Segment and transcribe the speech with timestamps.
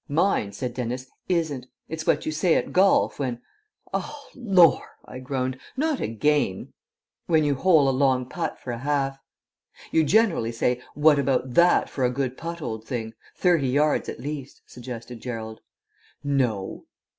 [0.24, 1.66] '""Mine," said Dennis, "isn't.
[1.88, 3.40] It's what you say at golf when"
[3.94, 5.58] "Oh lor!" I groaned.
[5.74, 6.74] "Not again."
[7.24, 9.18] "When you hole a long putt for a half."
[9.90, 13.14] "You generally say, 'What about that for a good putt, old thing?
[13.34, 15.62] Thirty yards at least,'" suggested Gerald.
[16.22, 16.84] "No."